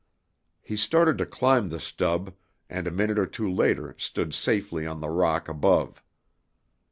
[0.63, 2.33] He started to climb the stub,
[2.71, 6.01] and a minute or two later stood safely on the rock above.